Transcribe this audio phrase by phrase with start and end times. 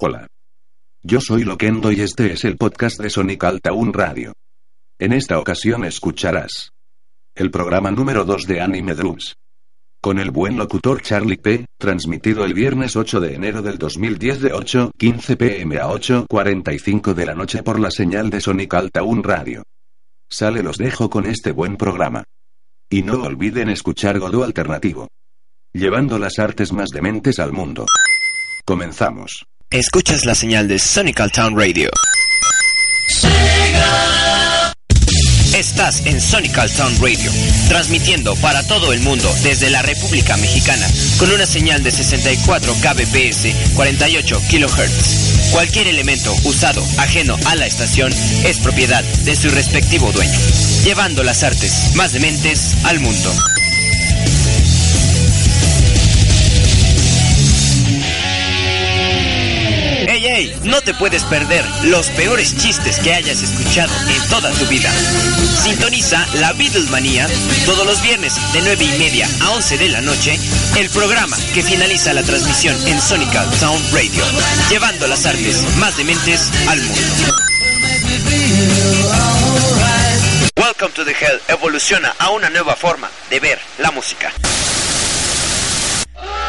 [0.00, 0.28] Hola.
[1.02, 4.32] Yo soy Loquendo y este es el podcast de Sonic Altaun Radio.
[4.96, 6.70] En esta ocasión escucharás
[7.34, 9.34] el programa número 2 de Anime Drums.
[10.00, 14.52] Con el buen locutor Charlie P., transmitido el viernes 8 de enero del 2010 de
[14.52, 19.64] 8.15 pm a 8.45 de la noche por la señal de Sonic Altaun Radio.
[20.30, 22.22] Sale los dejo con este buen programa.
[22.88, 25.08] Y no olviden escuchar Godó Alternativo.
[25.72, 27.84] Llevando las artes más dementes al mundo.
[28.64, 29.44] Comenzamos.
[29.70, 31.90] Escuchas la señal de Sonic Town Radio.
[35.54, 37.30] Estás en Sonic Town Radio,
[37.68, 43.74] transmitiendo para todo el mundo desde la República Mexicana con una señal de 64 kbps,
[43.74, 45.50] 48 kHz.
[45.52, 48.10] Cualquier elemento usado ajeno a la estación
[48.46, 50.38] es propiedad de su respectivo dueño,
[50.82, 53.34] llevando las artes más dementes al mundo.
[60.38, 60.60] ¡Ey, ey!
[60.64, 64.90] No te puedes perder los peores chistes que hayas escuchado en toda tu vida.
[65.62, 67.26] Sintoniza la Beatlemanía
[67.66, 70.38] todos los viernes de 9 y media a 11 de la noche,
[70.76, 74.24] el programa que finaliza la transmisión en Sonical Sound Radio,
[74.70, 77.34] llevando las artes más dementes al mundo.
[80.56, 84.32] Welcome to the Hell evoluciona a una nueva forma de ver la música.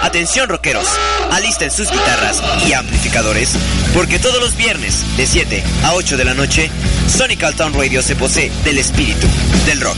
[0.02, 0.88] Atención rockeros,
[1.32, 3.52] alisten sus guitarras y amplificadores,
[3.94, 6.72] porque todos los viernes de 7 a 8 de la noche,
[7.08, 9.28] Sonic Town Radio se posee del espíritu
[9.66, 9.98] del rock.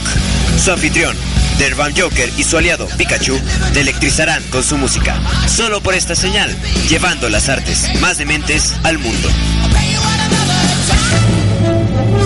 [0.62, 1.16] Su anfitrión,
[1.58, 3.38] Dervan Joker y su aliado Pikachu
[3.72, 6.54] te electrizarán con su música, solo por esta señal,
[6.88, 9.28] llevando las artes más dementes al mundo.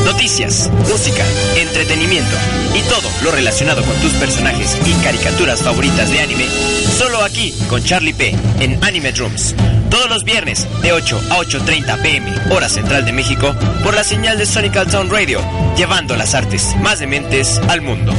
[0.05, 1.25] Noticias, música,
[1.57, 2.37] entretenimiento
[2.75, 6.47] y todo lo relacionado con tus personajes y caricaturas favoritas de anime,
[6.97, 9.55] solo aquí con Charlie P en Anime Drums.
[9.91, 14.39] Todos los viernes de 8 a 8.30 pm, hora central de México, por la señal
[14.39, 15.41] de Sonic Town Radio,
[15.77, 18.15] llevando las artes más dementes al mundo.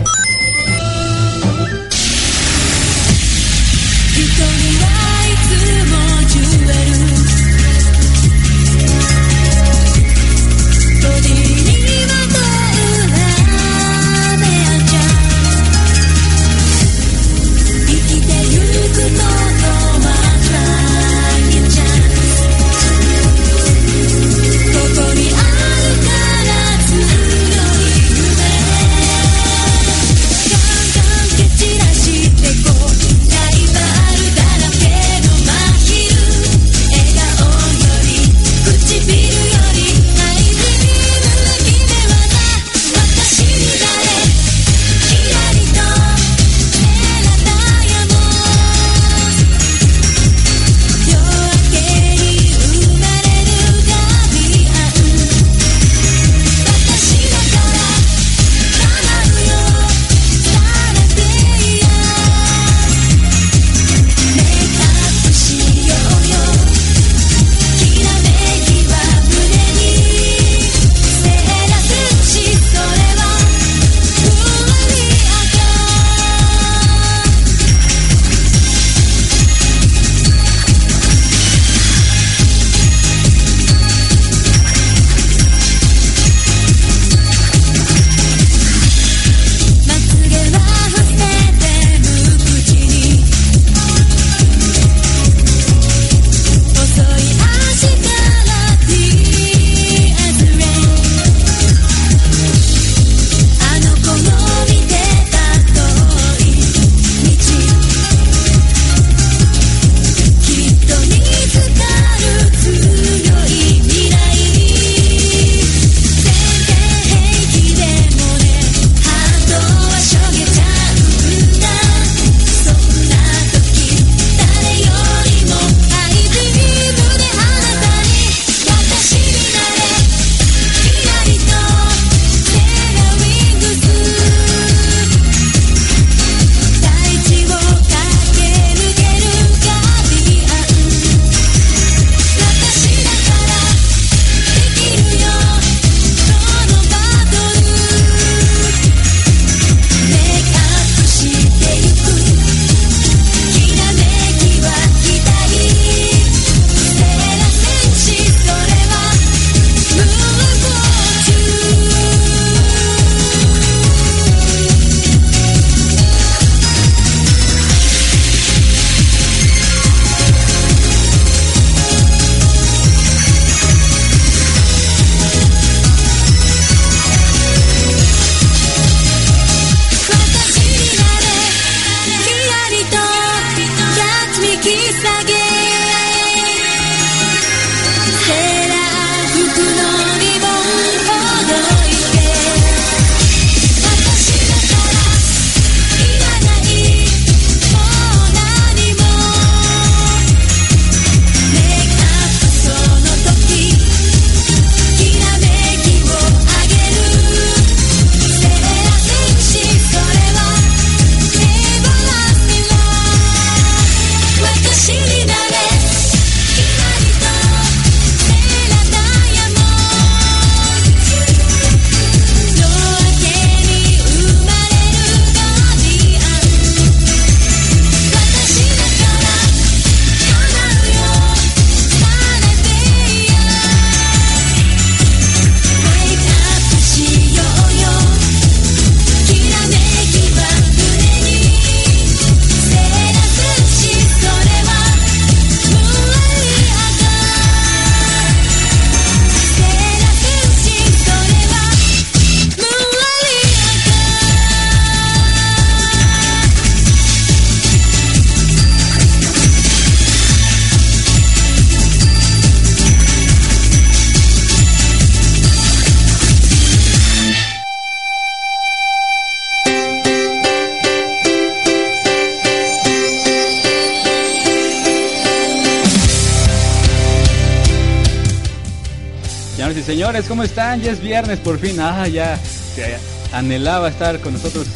[280.28, 280.82] ¿Cómo están?
[280.82, 281.80] Ya es viernes por fin.
[281.80, 282.98] Ah, ya se
[283.32, 284.68] anhelaba estar con nosotros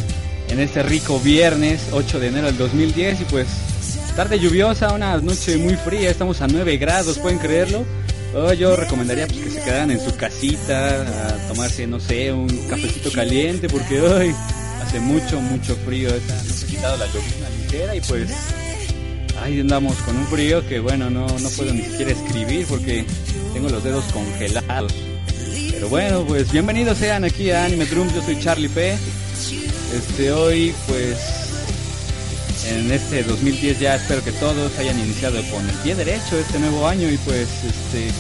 [0.50, 3.48] en este rico viernes 8 de enero del 2010 y pues
[4.16, 7.86] tarde lluviosa, una noche muy fría, estamos a 9 grados, ¿pueden creerlo?
[8.36, 12.48] Oh, yo recomendaría pues, que se quedaran en su casita a tomarse, no sé, un
[12.68, 14.36] cafecito caliente porque hoy
[14.82, 18.32] hace mucho, mucho frío, ha quitado la lluvia ligera y pues
[19.42, 23.06] ahí andamos con un frío que bueno, no, no puedo ni siquiera escribir porque
[23.54, 25.11] tengo los dedos congelados.
[25.82, 28.96] Pero bueno, pues bienvenidos sean aquí a Anime Drum, yo soy Charlie P.
[29.92, 31.18] Este hoy pues
[32.70, 36.88] en este 2010 ya espero que todos hayan iniciado con el pie derecho este nuevo
[36.88, 38.12] año y pues este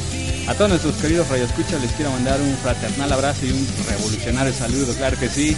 [0.49, 4.95] a todos nuestros queridos radioescuchas les quiero mandar un fraternal abrazo y un revolucionario saludo,
[4.95, 5.55] claro que sí.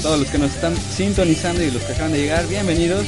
[0.00, 3.06] Todos los que nos están sintonizando y los que acaban de llegar, bienvenidos.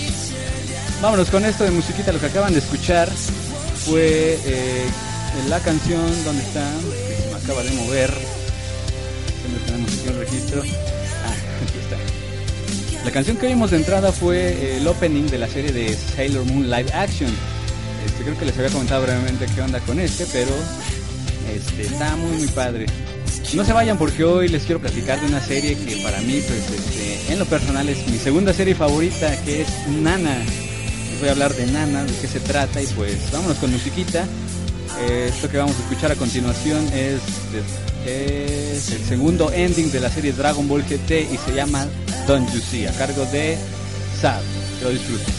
[1.00, 3.08] Vámonos con esto de musiquita, lo que acaban de escuchar
[3.86, 4.84] fue eh,
[5.48, 6.70] la canción donde está,
[7.50, 8.10] acaba de mover.
[9.40, 10.62] Siempre tenemos aquí un registro.
[10.62, 13.04] Ah, aquí está.
[13.04, 16.70] La canción que vimos de entrada fue el opening de la serie de Sailor Moon
[16.70, 17.30] Live Action.
[18.06, 20.52] Este, creo que les había comentado brevemente qué onda con este, pero
[21.52, 22.86] este, está muy muy padre.
[23.54, 26.70] No se vayan porque hoy les quiero platicar de una serie que para mí, pues,
[26.70, 30.38] este, en lo personal es mi segunda serie favorita, que es Nana.
[31.10, 34.24] Les voy a hablar de Nana, de qué se trata y pues vámonos con musiquita.
[35.08, 37.20] Esto que vamos a escuchar a continuación es,
[38.06, 41.86] el segundo ending de la serie Dragon Ball GT y se llama
[42.26, 43.56] Don't You See, a cargo de
[44.20, 44.40] Sad.
[44.78, 45.34] Que lo disfruten.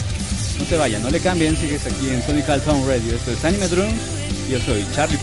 [0.58, 3.14] No se vayan, no le cambien, sigues aquí en Sonic Town Radio.
[3.14, 4.00] Esto es Anime Drums
[4.48, 5.18] y yo soy Charlie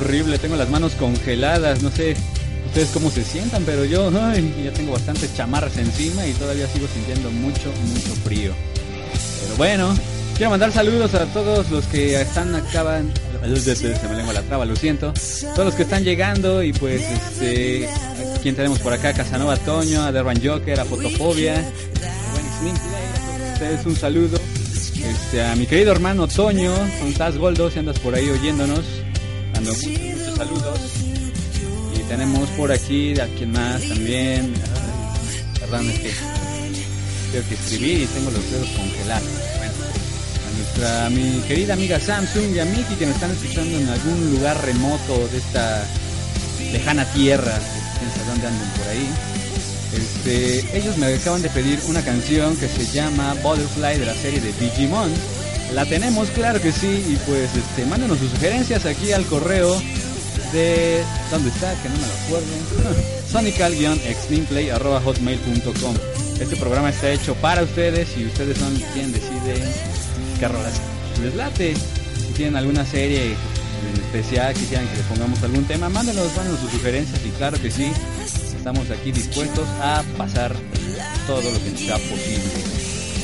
[0.00, 0.96] P.
[0.98, 2.16] congeladas, no sé
[2.66, 7.30] ustedes cómo se sientan, pero yo ya tengo bastantes chamarras encima y todavía sigo sintiendo
[7.30, 8.52] mucho, mucho frío.
[9.40, 9.96] Pero bueno,
[10.36, 13.10] quiero mandar saludos a todos los que están acaban
[13.54, 15.12] se me lengua la traba, lo siento.
[15.54, 17.88] Todos los que están llegando y pues este
[18.42, 24.38] quién tenemos por acá, Casanova Toño, a Derban Joker, a Fotofobia, a ustedes un saludo.
[24.96, 28.84] Este, a mi querido hermano Toño, con Taz Goldo, si andas por ahí oyéndonos,
[29.60, 30.80] muchos saludos
[32.08, 34.54] tenemos por aquí a quien más también.
[35.60, 36.10] Perdón, es que
[37.32, 39.28] tengo que escribir y tengo los dedos congelados.
[39.58, 39.72] Bueno,
[40.46, 44.30] a nuestra, mi querida amiga Samsung y a Miki que nos están escuchando en algún
[44.32, 45.86] lugar remoto de esta
[46.72, 47.58] lejana tierra,
[47.98, 49.08] quién dónde andan por ahí.
[49.94, 54.40] Este, ellos me acaban de pedir una canción que se llama Butterfly de la serie
[54.40, 55.10] de Digimon.
[55.72, 59.80] La tenemos, claro que sí, y pues este, mándenos sus sugerencias aquí al correo
[60.52, 61.04] de...
[61.30, 61.74] ¿Dónde está?
[61.82, 62.46] Que no me lo acuerdo.
[63.32, 65.94] sonical-xgameplay.hotmail.com
[66.40, 69.62] Este programa está hecho para ustedes y ustedes son quien decide
[70.38, 70.74] qué rolas
[71.22, 71.74] les late.
[71.74, 73.34] Si tienen alguna serie
[73.94, 77.90] especial, quisieran que les pongamos algún tema, mándenos, mándenos sus sugerencias y claro que sí,
[78.56, 80.54] estamos aquí dispuestos a pasar
[81.26, 82.65] todo lo que sea posible.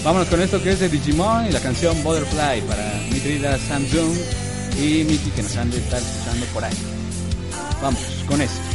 [0.04, 4.16] Vámonos con esto que es de Digimon y la canción Butterfly para mi querida Samsung
[4.76, 6.75] y Miki que nos han de estar escuchando por ahí.
[7.80, 8.72] Vamos con esto.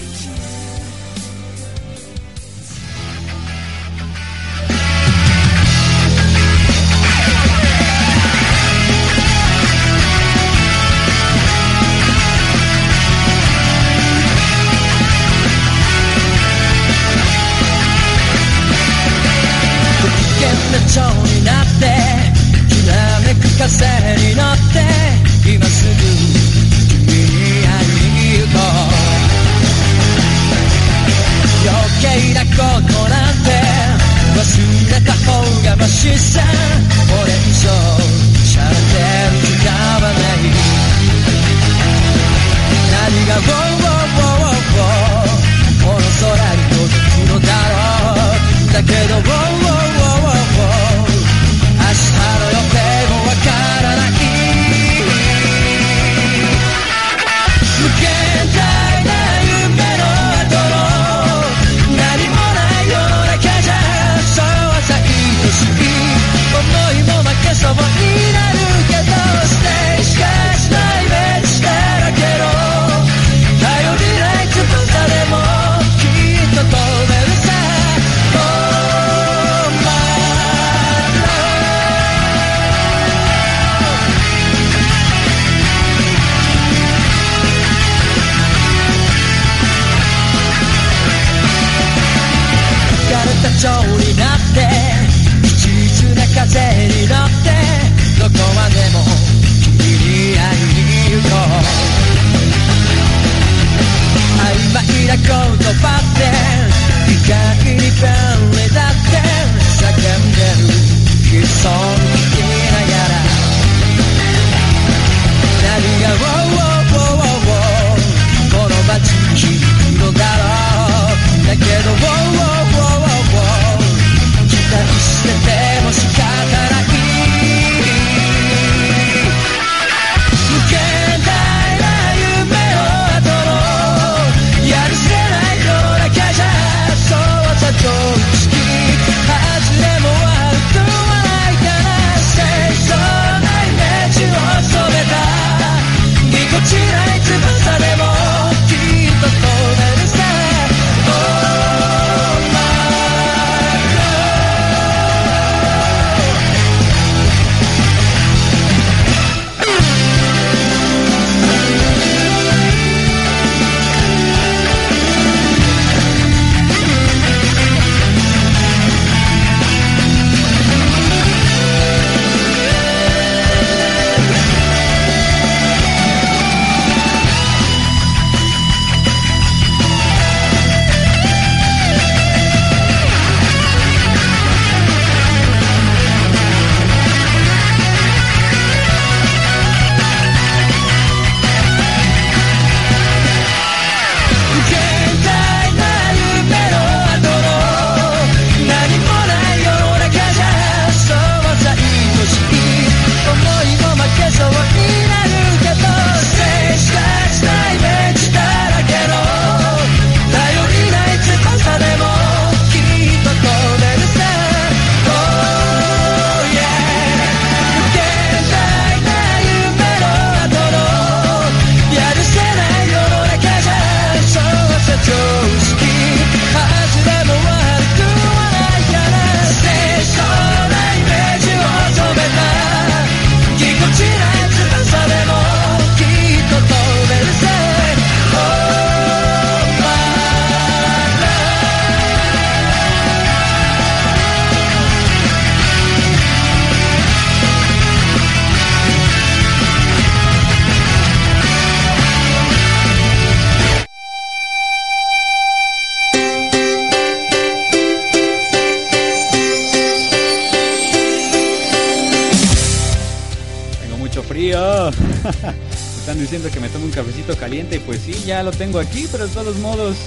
[266.38, 269.34] Que me tome un cafecito caliente y pues sí, ya lo tengo aquí, pero de
[269.34, 269.98] todos modos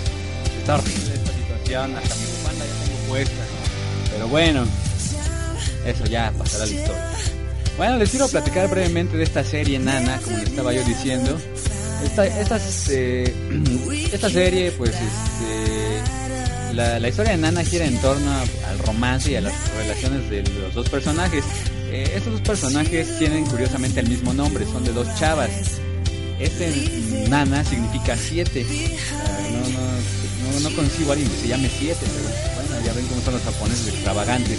[0.60, 1.96] está horrible esta situación.
[1.96, 3.42] Hasta mi bufanda ya tengo puesta.
[4.12, 4.64] Pero bueno,
[5.84, 7.10] eso ya pasará la historia.
[7.76, 11.36] Bueno, les quiero platicar brevemente de esta serie Nana, como les estaba yo diciendo.
[12.04, 13.34] Esta, esta, eh,
[14.12, 18.30] esta serie, pues, este, la, la, historia de Nana gira en torno
[18.68, 21.44] al romance y a las relaciones de los dos personajes.
[21.90, 25.50] Eh, estos dos personajes tienen curiosamente el mismo nombre, son de dos chavas.
[26.40, 28.64] Este Nana significa siete.
[29.52, 33.06] No, no, no, no, concibo a alguien que se llame siete, pero bueno, ya ven
[33.06, 34.58] cómo son los japoneses extravagantes.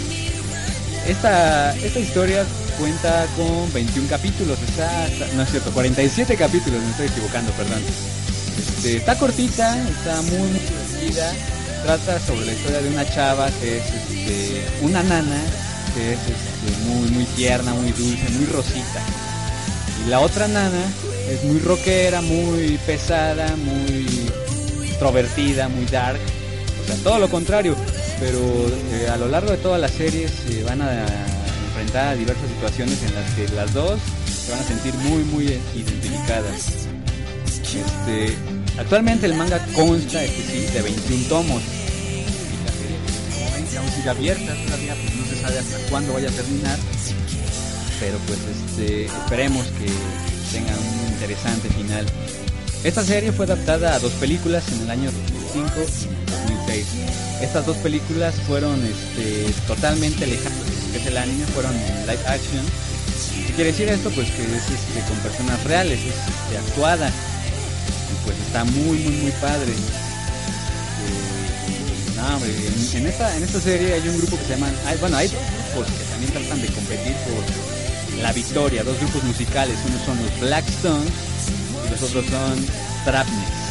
[1.08, 2.46] Esta, esta historia
[2.78, 7.82] cuenta con 21 capítulos, está, está, no es cierto, 47 capítulos, me estoy equivocando, perdón.
[8.58, 11.32] Este, está cortita, está muy, muy divertida,
[11.82, 15.40] trata sobre la historia de una chava que es este, una nana,
[15.96, 19.02] que es este, muy, muy tierna, muy dulce, muy rosita.
[20.06, 20.84] Y la otra nana
[21.32, 24.06] es muy rockera, muy pesada, muy
[24.88, 26.20] extrovertida, muy dark.
[26.82, 27.76] O sea, todo lo contrario.
[28.20, 31.04] Pero eh, a lo largo de toda la serie se van a
[31.68, 35.44] enfrentar a diversas situaciones en las que las dos se van a sentir muy, muy
[35.74, 36.86] identificadas.
[37.46, 38.36] Este,
[38.78, 41.62] actualmente el manga consta, este sí, de 21 tomos.
[41.62, 42.96] Y la serie,
[43.34, 46.78] como ven, aún sigue abierta todavía, pues no se sabe hasta cuándo vaya a terminar.
[47.98, 49.86] Pero pues este, esperemos que
[50.52, 52.04] tenga un interesante final.
[52.82, 55.08] Esta serie fue adaptada a dos películas en el año
[55.54, 55.82] 2005 y
[56.66, 56.86] 2006.
[57.40, 60.58] Estas dos películas fueron este, totalmente lejanas
[60.90, 62.64] que es el anime, fueron live action.
[63.46, 64.10] ¿Qué quiere decir esto?
[64.10, 67.08] Pues que es este, con personas reales, es este, actuada.
[67.08, 67.12] Y
[68.24, 69.70] pues está muy, muy, muy padre.
[69.70, 69.76] Eh,
[72.96, 75.86] en, esta, en esta serie hay un grupo que se llaman, hay, bueno, hay grupos
[75.86, 77.71] que también tratan de competir por
[78.20, 81.12] la victoria, dos grupos musicales, unos son los Blackstones
[81.86, 82.66] y los otros son
[83.04, 83.62] Trapness.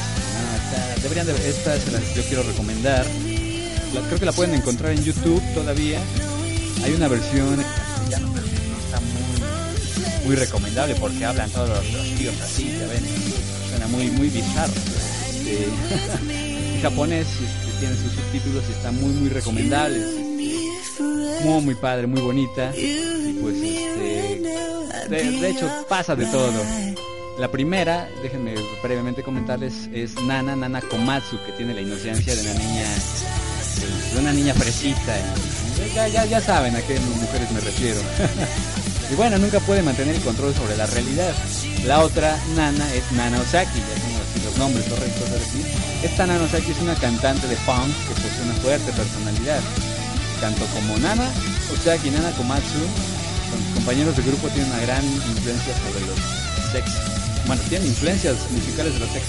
[0.96, 3.06] No, deberían de, esta es la que yo quiero recomendar.
[4.08, 6.00] Creo que la pueden encontrar en YouTube todavía.
[6.84, 12.16] Hay una versión en castellano, no está muy, muy recomendable porque hablan todos los, los
[12.18, 13.04] tíos así, ya ven.
[13.70, 14.74] Suena muy, muy bizarro.
[15.42, 15.68] Este,
[16.76, 20.00] en japonés este, tiene sus subtítulos y está muy, muy recomendable.
[21.44, 22.72] Muy, muy padre, muy bonita.
[22.76, 24.31] Y pues, este,
[25.12, 26.64] de, de hecho, pasa de todo.
[27.38, 32.54] La primera, déjenme brevemente comentarles, es Nana, Nana Komatsu, que tiene la inocencia de una
[32.54, 32.86] niña,
[34.14, 35.18] de una niña fresita.
[35.86, 38.00] Y ya, ya, ya saben a qué mujeres me refiero.
[39.12, 41.34] y bueno, nunca puede mantener el control sobre la realidad.
[41.86, 45.66] La otra, Nana, es Nana Osaki, ya así los nombres correctos de decir.
[46.04, 49.60] Esta Nana Osaki es una cantante de punk que posee una fuerte personalidad.
[50.40, 51.30] Tanto como Nana
[51.74, 52.86] Osaki y Nana Komatsu,
[53.58, 56.20] sus compañeros de grupo tienen una gran influencia sobre los
[56.72, 57.12] sex
[57.48, 59.26] bueno, tienen influencias musicales de los Sex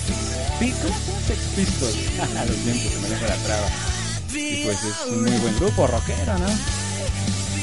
[0.61, 0.95] Pistols.
[1.27, 1.97] Sex Pistols.
[2.39, 3.67] A los tiempos se me deja la traba.
[4.35, 6.47] Y pues es un muy buen grupo, rockero, ¿no?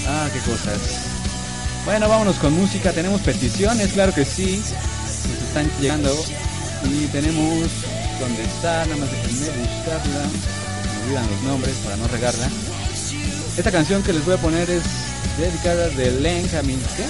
[0.07, 0.79] Ah, qué cosas.
[1.85, 2.91] Bueno, vámonos con música.
[2.91, 4.61] Tenemos peticiones, claro que sí.
[5.29, 6.13] Nos están llegando.
[6.83, 7.69] Y tenemos
[8.19, 10.25] donde está, nada más déjenme buscarla.
[10.25, 12.49] Me olvidan los nombres para no regarla.
[13.57, 14.83] Esta canción que les voy a poner es
[15.39, 17.05] dedicada de Len ¿qué?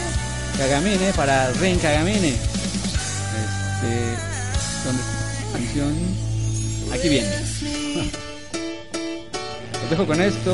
[0.57, 2.33] Kagamine para Ren Kagamine
[3.81, 4.17] de
[4.83, 5.03] donde
[5.51, 5.95] canción
[6.93, 7.29] aquí viene.
[9.81, 10.53] Los dejo con esto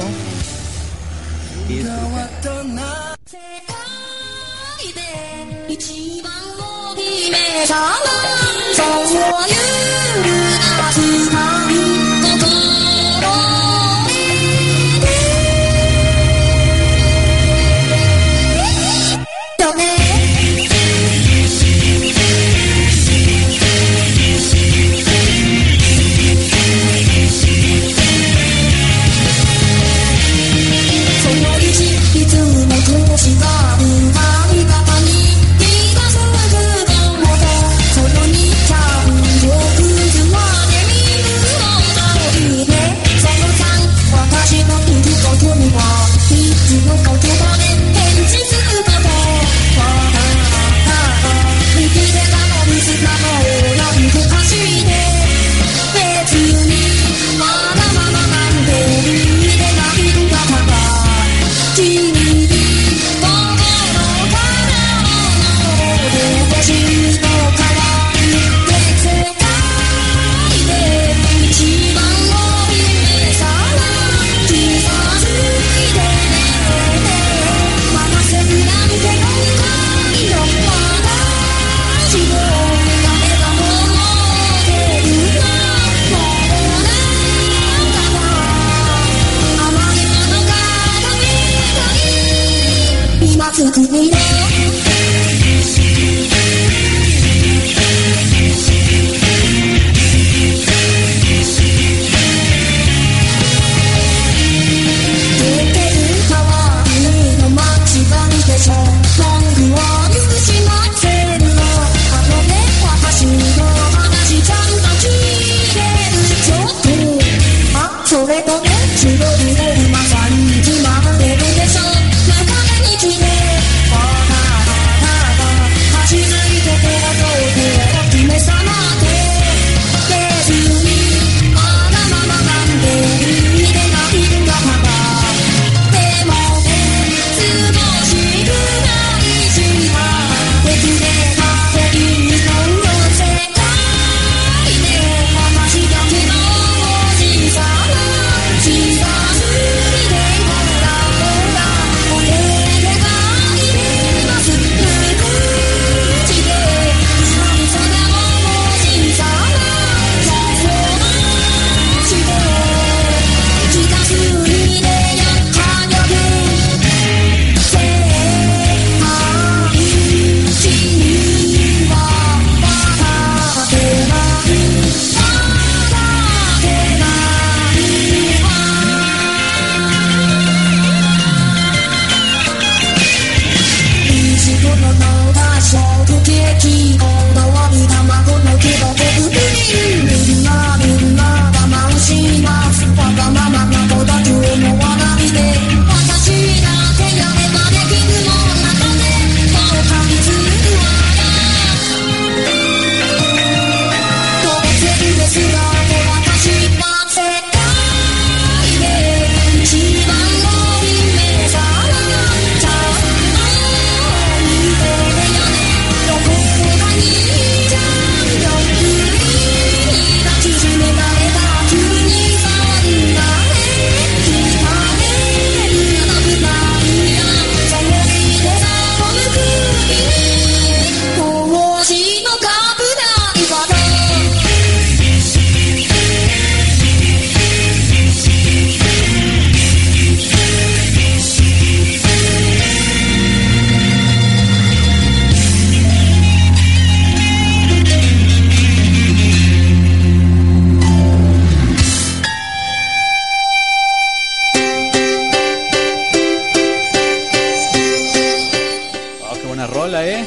[259.86, 260.26] hola, eh.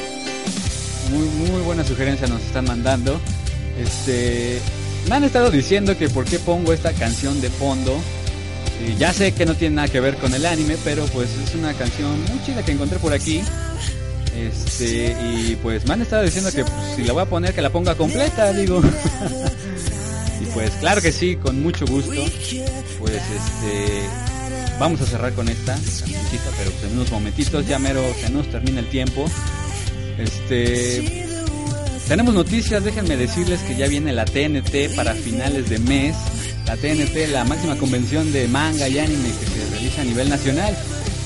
[1.10, 3.20] Muy, muy buena sugerencia nos están mandando.
[3.76, 4.60] Este,
[5.08, 7.98] me han estado diciendo que por qué pongo esta canción de fondo.
[8.98, 11.72] Ya sé que no tiene nada que ver con el anime, pero pues es una
[11.72, 13.42] canción muy chida que encontré por aquí.
[14.36, 17.62] Este, y pues me han estado diciendo que pues, si la voy a poner, que
[17.62, 18.80] la ponga completa, digo.
[20.40, 22.22] y pues claro que sí, con mucho gusto.
[23.00, 24.04] Pues este,
[24.78, 25.76] vamos a cerrar con esta
[26.58, 29.26] pero pues, en unos momentitos ya mero se nos termina el tiempo.
[30.18, 31.26] Este,
[32.08, 36.16] tenemos noticias, déjenme decirles que ya viene la TNT para finales de mes.
[36.66, 40.76] La TNT, la máxima convención de manga y anime que se realiza a nivel nacional.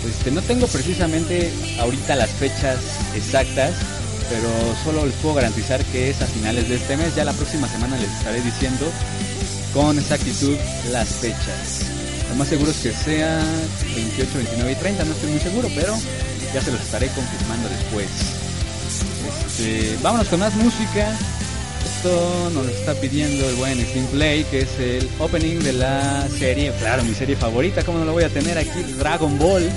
[0.09, 2.79] Este, no tengo precisamente ahorita las fechas
[3.15, 3.75] exactas,
[4.29, 4.49] pero
[4.85, 7.15] solo les puedo garantizar que es a finales de este mes.
[7.15, 8.87] Ya la próxima semana les estaré diciendo
[9.73, 10.57] con exactitud
[10.91, 12.02] las fechas.
[12.33, 13.45] Lo más seguro es que sea
[13.95, 15.95] 28, 29 y 30, no estoy muy seguro, pero
[16.55, 18.07] ya se los estaré confirmando después.
[19.47, 21.14] Este, vámonos con más música.
[21.85, 26.73] Esto nos está pidiendo el buen Steam Play, que es el opening de la serie,
[26.81, 28.83] claro, mi serie favorita, como no lo voy a tener aquí?
[28.99, 29.71] Dragon Ball.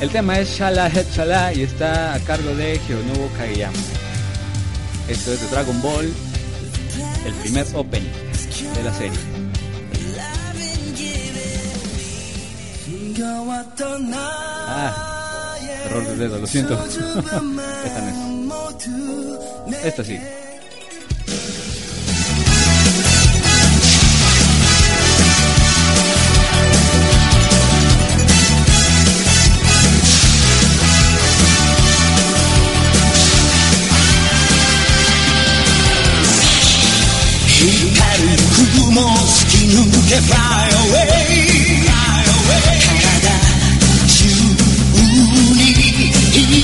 [0.00, 3.76] El tema es Shala Head Shala y está a cargo de Hyonobu Kageyama.
[5.08, 6.14] Esto es de Dragon Ball,
[7.26, 8.12] el primer opening
[8.76, 9.35] de la serie.
[14.68, 15.54] Ah,
[15.86, 16.74] error de dedo, lo siento.
[16.84, 18.54] Esta no
[19.74, 19.84] es.
[19.84, 20.18] Esta sí.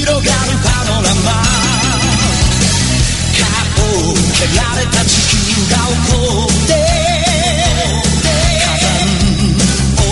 [0.03, 1.31] 広がるパノラマ。
[3.39, 6.71] 顔を蹴られた地球が起こって
[8.59, 8.91] 火山
[10.03, 10.11] を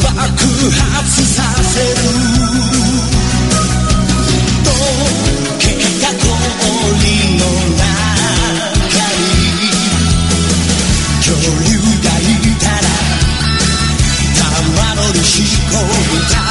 [0.00, 0.16] 爆
[0.70, 2.00] 発させる。
[4.64, 4.66] 溶
[5.58, 6.24] けた氷
[7.36, 7.44] の
[7.76, 7.84] 中
[9.12, 9.28] に
[11.18, 11.28] 恐
[11.64, 12.88] 竜がいたら
[14.38, 15.30] 玉乗りし
[15.70, 15.76] こ
[16.12, 16.47] み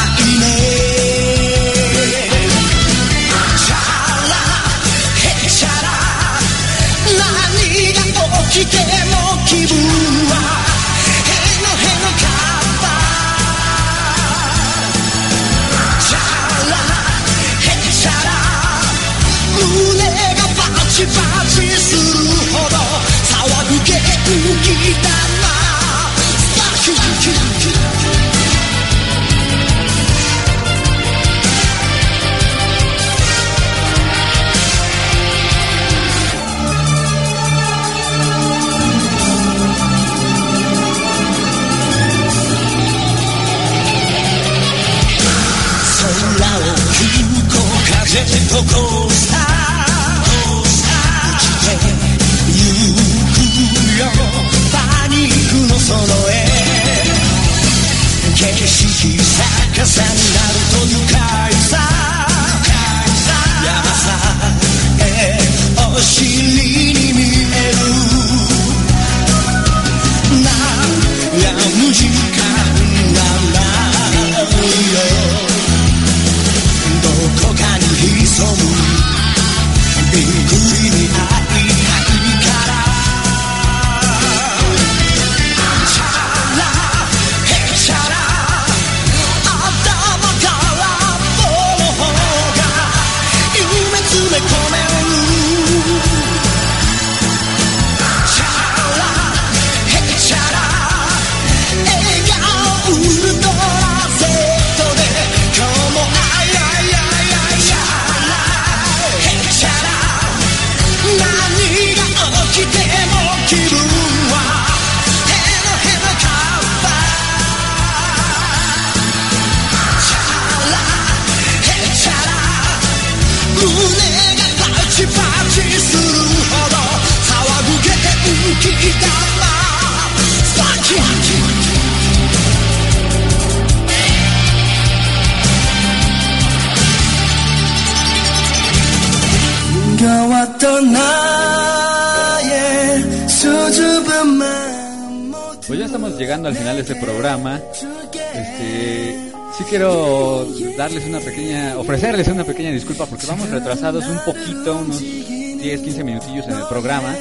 [149.69, 155.81] quiero darles una pequeña, ofrecerles una pequeña disculpa porque vamos retrasados un poquito, unos 10,
[155.81, 157.13] 15 minutillos en el programa.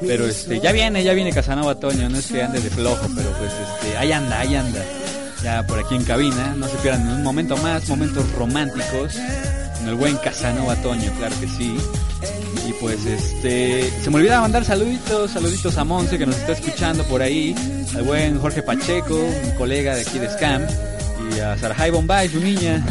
[0.00, 3.30] Pero este, ya viene, ya viene Casanova Toño, no es que ande de flojo, pero
[3.38, 4.84] pues este, ahí anda, ahí anda.
[5.42, 9.14] Ya por aquí en cabina, no se pierdan un momento más, momentos románticos
[9.78, 11.76] con el buen Casanova Toño, claro que sí.
[12.68, 17.04] Y pues este, se me olvidaba mandar saluditos, saluditos a Monse que nos está escuchando
[17.04, 17.54] por ahí,
[17.94, 20.66] al buen Jorge Pacheco, un colega de aquí de Scam,
[21.36, 22.84] y a Sarajay Bombay, su niña.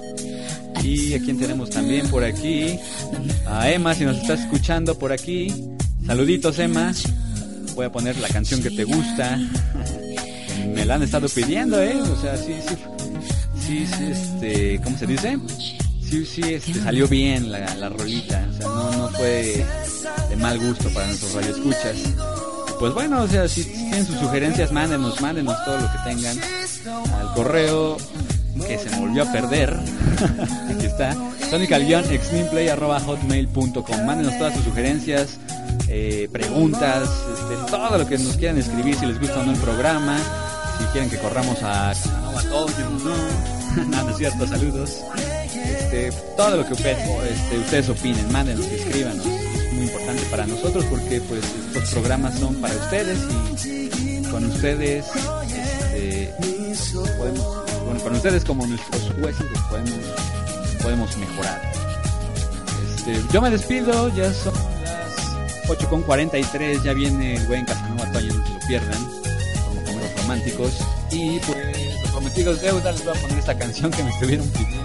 [0.82, 2.78] y a quien tenemos también por aquí,
[3.46, 5.52] a Emma si nos está escuchando por aquí.
[6.06, 6.92] Saluditos Emma,
[7.74, 9.38] voy a poner la canción que te gusta.
[10.74, 12.76] Me la han estado pidiendo, eh, o sea, sí, sí,
[13.66, 15.38] sí, sí este, ¿cómo se dice?
[16.02, 19.64] sí, sí, este, salió bien la, la rolita, o sea, no, no fue
[20.28, 21.96] de mal gusto para nuestros radioescuchas.
[22.78, 26.36] Pues bueno, o sea, si tienen sus sugerencias, mándenos, mándenos todo lo que tengan
[26.86, 27.98] al correo
[28.66, 29.70] que se me volvió a perder.
[30.70, 31.14] Aquí está,
[31.50, 34.06] sonical-xninplay.hotmail.com.
[34.06, 35.38] Mándenos todas sus sugerencias,
[35.88, 39.58] eh, preguntas, este, todo lo que nos quieran escribir, si les gusta o no el
[39.58, 40.18] programa,
[40.78, 41.92] si quieren que corramos a
[42.22, 42.66] Nova no,
[43.86, 45.02] no, no cierto, saludos.
[45.54, 49.24] Este, todo lo que este, ustedes opinen, mándenos, escríbanos.
[49.26, 53.18] Es muy importante para nosotros porque pues estos programas son para ustedes
[53.64, 55.04] y con ustedes
[55.92, 56.34] este,
[57.18, 60.00] bueno, con ustedes como nuestros jueces podemos,
[60.82, 61.72] podemos mejorar.
[62.96, 68.46] Este, yo me despido, ya son las 8.43, ya viene el buen Casanova Toño, no
[68.46, 69.04] se lo pierdan,
[69.66, 70.78] como comeros románticos.
[71.10, 74.82] Y pues los prometidos deuda les voy a poner esta canción que me estuvieron pidiendo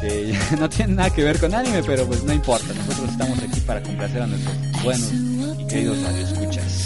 [0.00, 3.60] que no tiene nada que ver con anime, pero pues no importa, nosotros estamos aquí
[3.60, 5.12] para complacer a nuestros buenos
[5.58, 6.79] y queridos radioescuchas.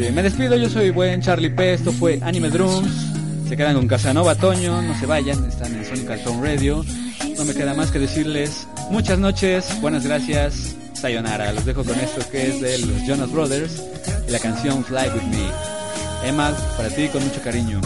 [0.00, 2.90] Me despido, yo soy buen Charlie P, esto fue Anime Drums,
[3.46, 6.82] se quedan con Casanova Toño, no se vayan, están en Sonic Cartoon Radio,
[7.36, 12.28] no me queda más que decirles muchas noches, buenas gracias, sayonara, los dejo con esto
[12.30, 13.82] que es de los Jonas Brothers
[14.26, 16.28] y la canción Fly With Me.
[16.28, 17.80] Emma, para ti con mucho cariño,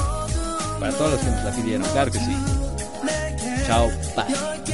[0.78, 2.36] para todos los que nos la pidieron, claro que sí.
[3.66, 4.73] Ciao, bye.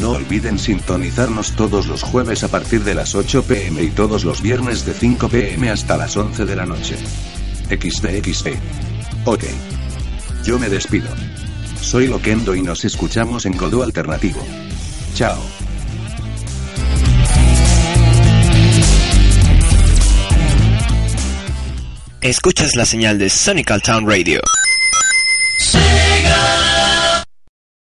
[0.00, 4.40] No olviden sintonizarnos todos los jueves a partir de las 8 pm y todos los
[4.40, 6.96] viernes de 5 pm hasta las 11 de la noche.
[7.68, 8.48] XDXD.
[9.24, 9.44] Ok.
[10.44, 11.08] Yo me despido.
[11.80, 14.40] Soy Loquendo y nos escuchamos en Godó Alternativo.
[15.14, 15.38] Chao.
[22.20, 24.40] Escuchas la señal de Sonical Town Radio.